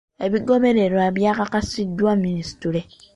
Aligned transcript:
Ebigobererwa 0.25 1.05
byakakasiddwa 1.17 2.09
minisitule. 2.23 2.81